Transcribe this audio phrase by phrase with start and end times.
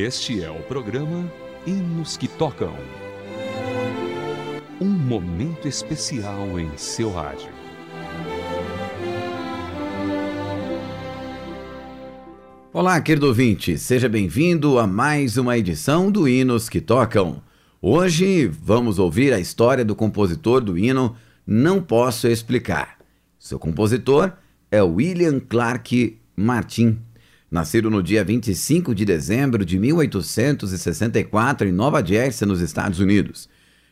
[0.00, 1.28] Este é o programa
[1.66, 2.72] Hinos que Tocam.
[4.80, 7.50] Um momento especial em seu rádio.
[12.72, 17.42] Olá, querido ouvinte, seja bem-vindo a mais uma edição do Hinos que Tocam.
[17.82, 22.98] Hoje vamos ouvir a história do compositor do hino Não Posso Explicar.
[23.36, 24.30] Seu compositor
[24.70, 27.00] é William Clark Martin,
[27.50, 33.48] nascido no dia 25 de dezembro de 1864 em Nova Jersey, nos Estados Unidos.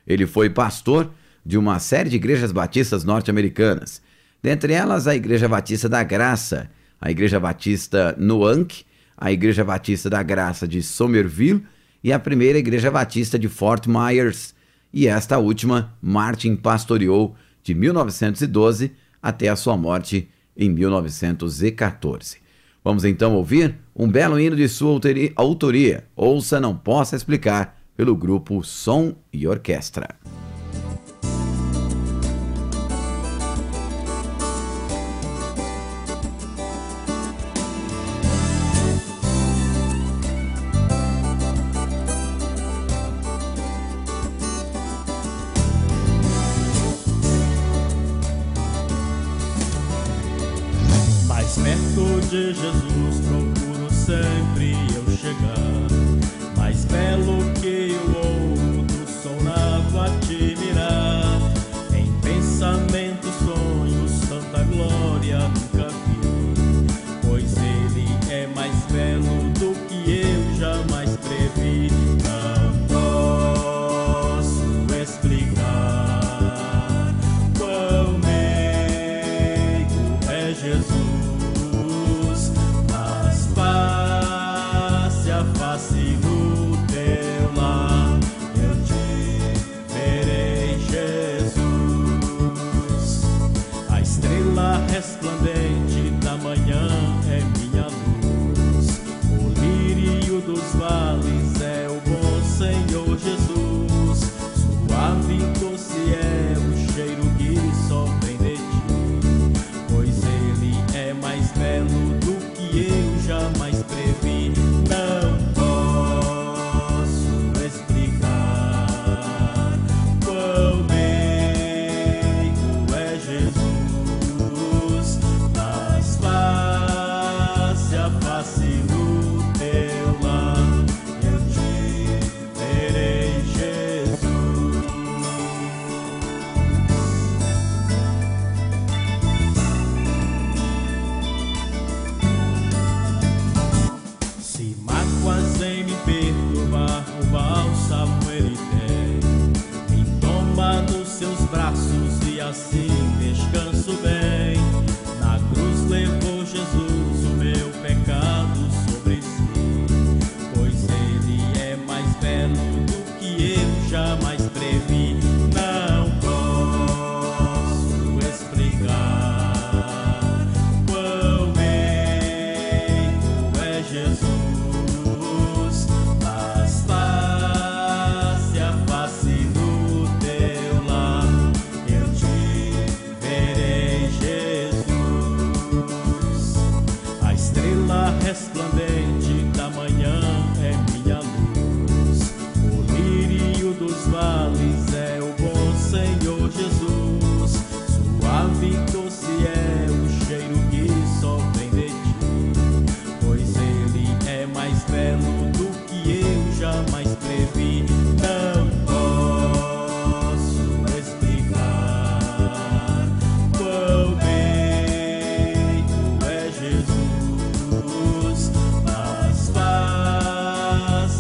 [0.07, 1.11] Ele foi pastor
[1.45, 4.03] de uma série de igrejas batistas norte-americanas,
[4.43, 6.71] dentre elas a Igreja Batista da Graça,
[7.01, 8.85] a Igreja Batista Noank,
[9.17, 11.65] a Igreja Batista da Graça de Somerville
[12.05, 14.55] e a primeira Igreja Batista de Fort Myers.
[14.93, 22.46] E esta última, Martin pastoreou de 1912 até a sua morte em 1914.
[22.87, 25.01] Vamos então ouvir um belo hino de sua
[25.35, 30.15] autoria, Ouça Não Possa Explicar, pelo grupo Som e Orquestra.
[52.37, 54.36] De Jesus procuro sempre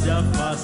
[0.07, 0.56] Jafar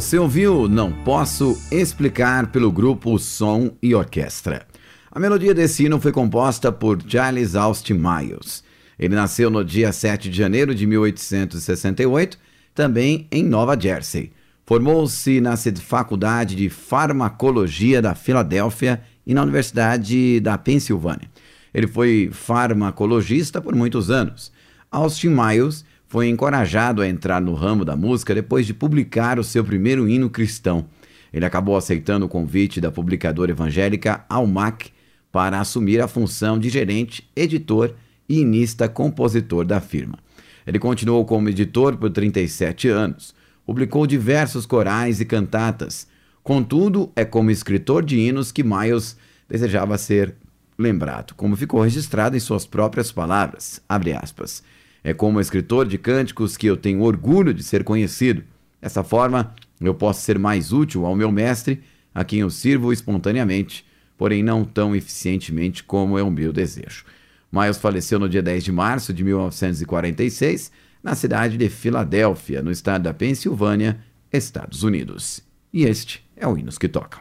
[0.00, 4.66] você ouviu Não Posso Explicar pelo grupo Som e Orquestra.
[5.10, 8.64] A melodia desse hino foi composta por Charles Austin Miles.
[8.98, 12.38] Ele nasceu no dia 7 de janeiro de 1868,
[12.74, 14.32] também em Nova Jersey.
[14.64, 21.30] Formou-se na Faculdade de Farmacologia da Filadélfia e na Universidade da Pensilvânia.
[21.74, 24.50] Ele foi farmacologista por muitos anos.
[24.90, 29.62] Austin Miles foi encorajado a entrar no ramo da música depois de publicar o seu
[29.62, 30.86] primeiro hino cristão.
[31.32, 34.90] Ele acabou aceitando o convite da publicadora evangélica Almac
[35.30, 37.94] para assumir a função de gerente, editor
[38.28, 40.18] e inista-compositor da firma.
[40.66, 43.32] Ele continuou como editor por 37 anos,
[43.64, 46.08] publicou diversos corais e cantatas.
[46.42, 49.16] Contudo, é como escritor de hinos que Miles
[49.48, 50.34] desejava ser
[50.76, 54.64] lembrado, como ficou registrado em suas próprias palavras, abre aspas.
[55.02, 58.42] É como escritor de cânticos que eu tenho orgulho de ser conhecido.
[58.80, 61.82] Dessa forma, eu posso ser mais útil ao meu mestre,
[62.14, 63.84] a quem eu sirvo espontaneamente,
[64.16, 67.04] porém não tão eficientemente como é o meu desejo.
[67.50, 70.70] Miles faleceu no dia 10 de março de 1946,
[71.02, 73.98] na cidade de Filadélfia, no estado da Pensilvânia,
[74.32, 75.42] Estados Unidos.
[75.72, 77.20] E este é o Hinos que Tocam.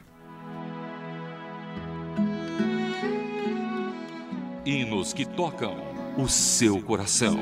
[4.65, 5.88] Hinos que tocam
[6.21, 7.39] o seu coração.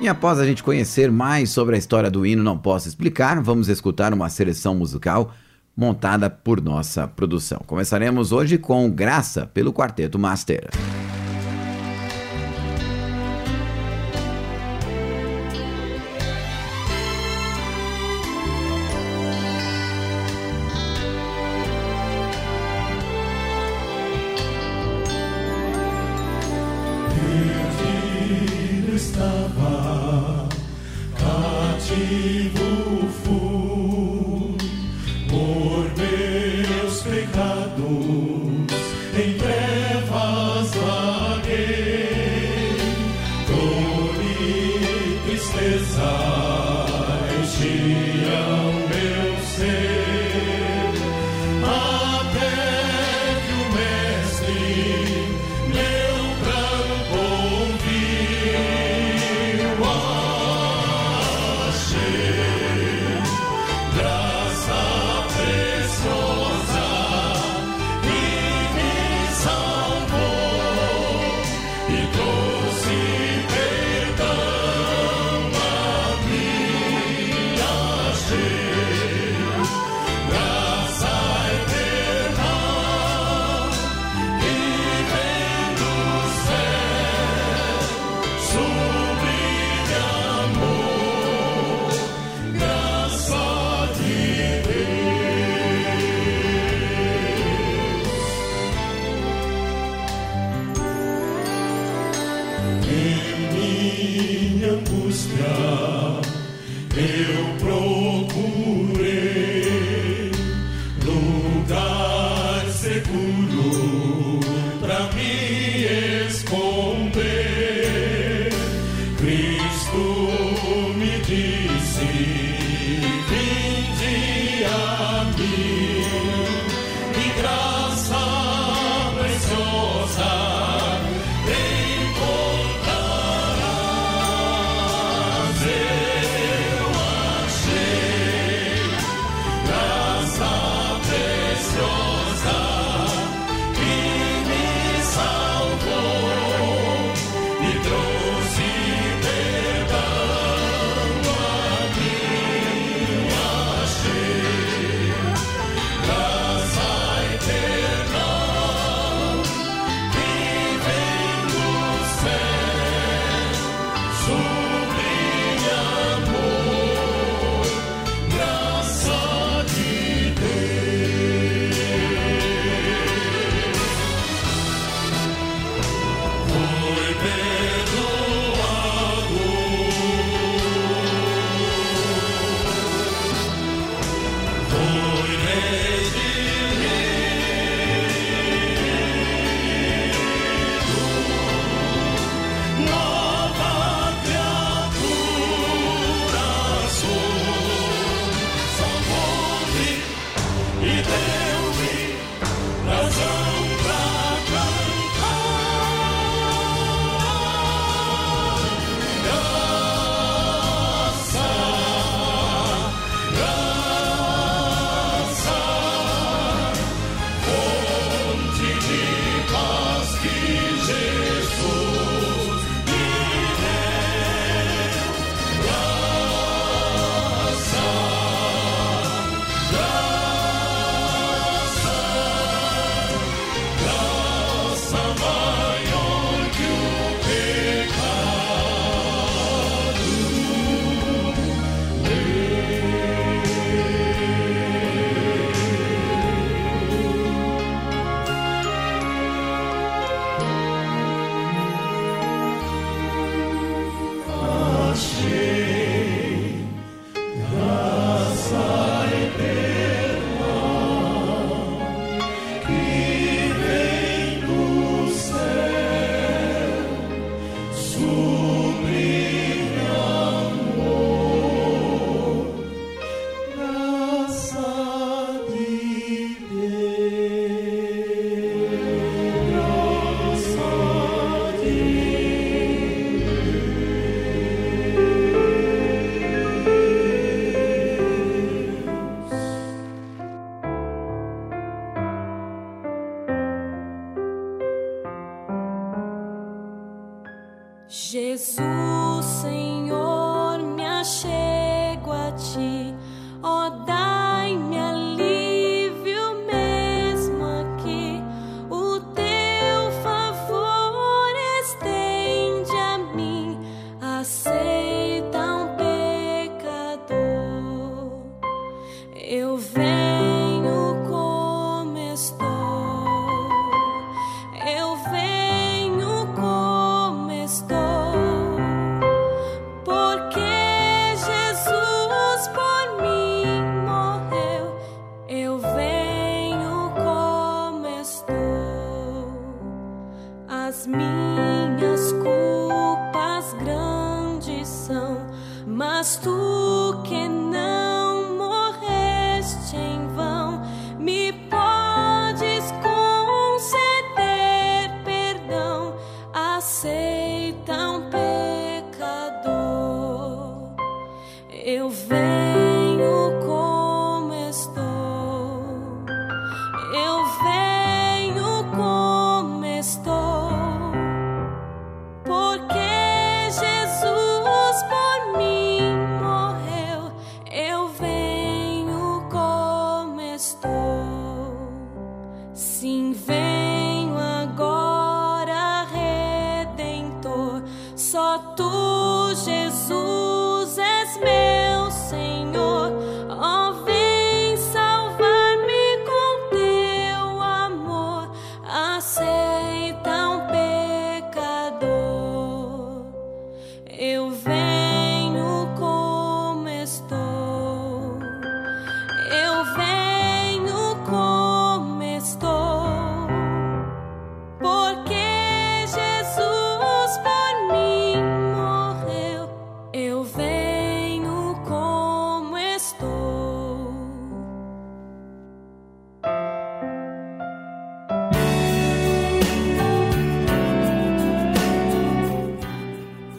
[0.00, 3.68] E após a gente conhecer mais sobre a história do hino Não Posso Explicar, vamos
[3.68, 5.34] escutar uma seleção musical
[5.76, 7.60] montada por nossa produção.
[7.66, 10.70] Começaremos hoje com Graça pelo Quarteto Master.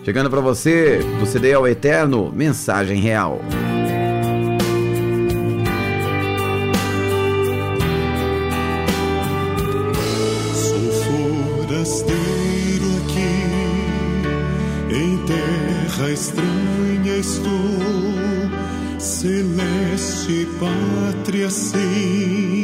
[0.10, 3.40] Chegando para você, do CD ao Eterno, Mensagem Real.
[10.52, 13.44] Sou forasteiro aqui,
[14.96, 17.54] em terra estranha estou,
[18.98, 22.59] celeste pátria sim,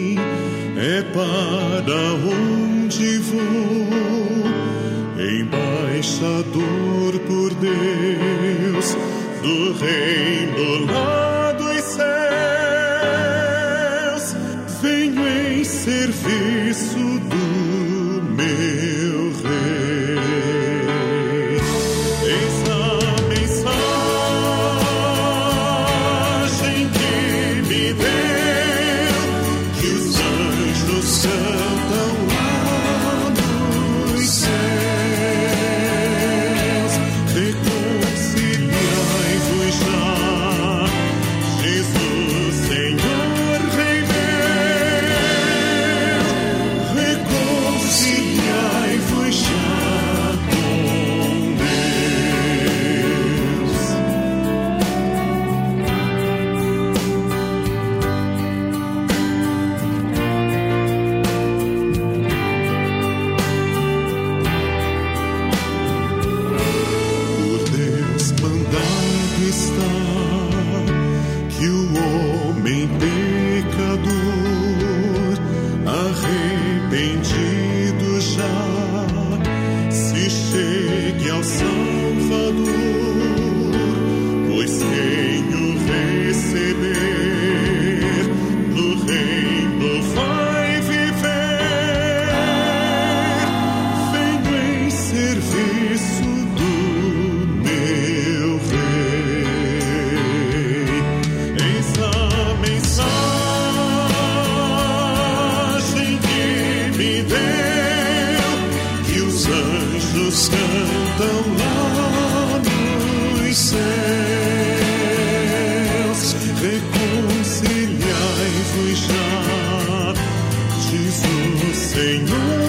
[122.27, 122.64] Ooh.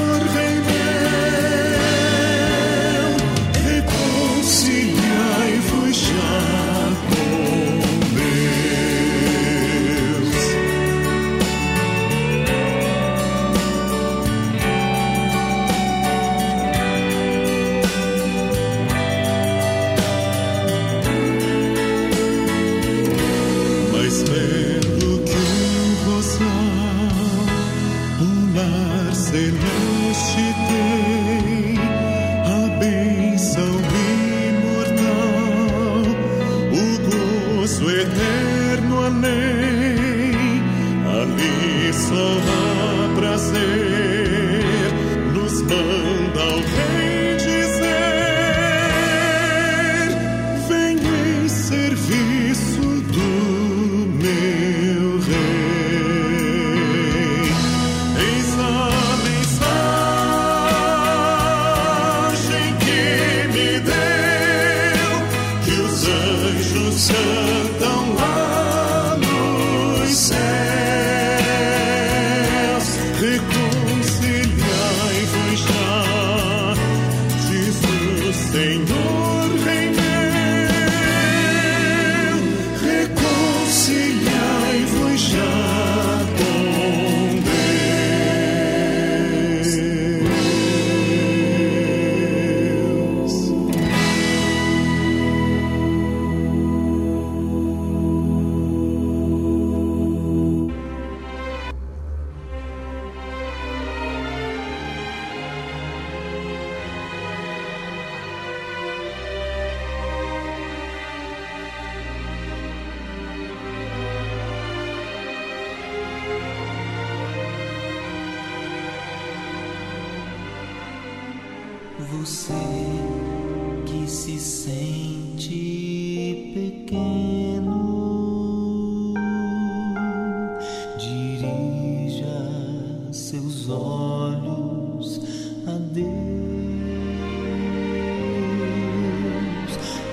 [133.96, 135.20] olhos
[135.66, 136.06] a Deus.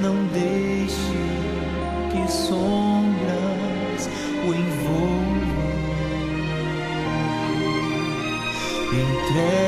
[0.01, 1.19] Não deixe
[2.11, 4.09] que sombras
[4.45, 5.23] o envolvam.
[8.93, 9.62] Entregue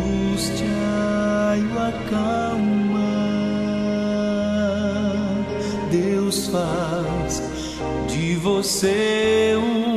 [0.00, 0.66] angústia
[1.56, 3.10] e o acalma.
[5.90, 7.42] Deus faz
[8.08, 9.89] de você um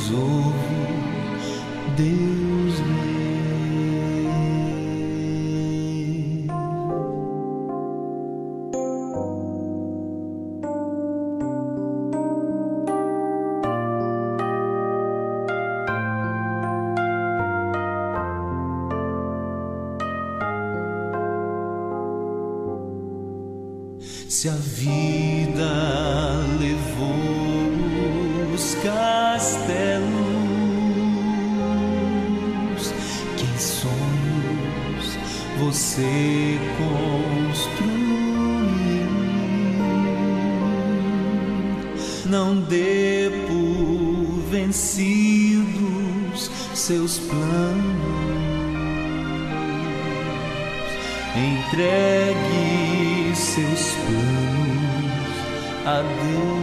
[0.00, 0.54] tesouro,
[1.94, 2.99] Deus meu.
[44.80, 47.80] esquecidos seus planos.
[51.36, 52.56] Entregue
[53.34, 55.34] seus planos
[55.86, 56.60] a Deus.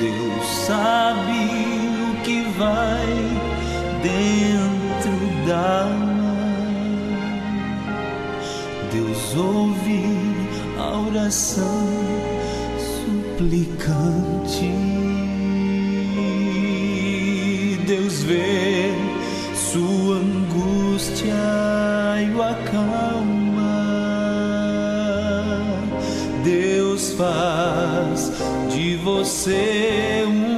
[0.00, 1.42] Deus sabe
[2.02, 3.14] o que vai
[4.02, 5.16] dentro
[5.46, 6.34] da alma.
[8.92, 10.04] Deus ouve
[10.78, 11.93] a oração
[27.16, 28.32] faz
[28.72, 30.53] de você um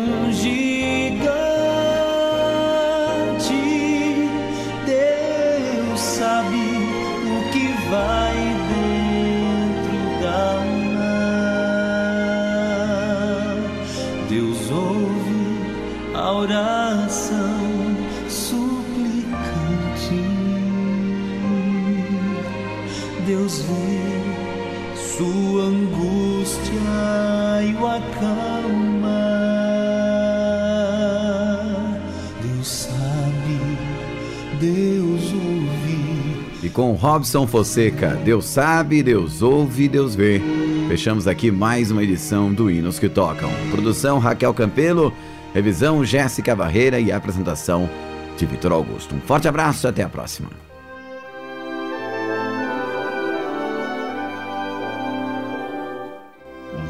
[36.76, 40.42] com Robson Fonseca, Deus sabe, Deus ouve, Deus vê.
[40.88, 43.48] Fechamos aqui mais uma edição do Hinos que Tocam.
[43.70, 45.10] Produção Raquel Campelo,
[45.54, 47.88] revisão Jéssica Barreira e apresentação
[48.36, 49.14] de Vitor Augusto.
[49.14, 50.50] Um forte abraço e até a próxima.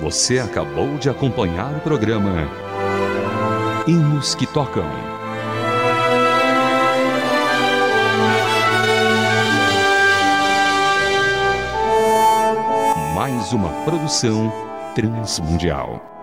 [0.02, 2.50] Você acabou de acompanhar o programa
[3.86, 5.05] Hinos que Tocam.
[13.52, 14.52] Uma produção
[14.94, 16.15] transmundial.